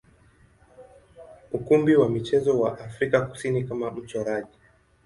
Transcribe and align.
ukumbi 1.51 1.95
wa 2.01 2.07
michezo 2.09 2.59
wa 2.59 2.79
Afrika 2.79 3.21
Kusini 3.25 3.63
kama 3.63 3.91
mchoraji. 3.91 4.57